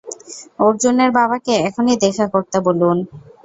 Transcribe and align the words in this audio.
অর্জুনের 0.59 1.09
বাবাকে 1.11 1.53
এখনই 1.61 1.95
দেখা 2.03 2.25
করতে 2.33 2.57
বলুন। 2.61 2.97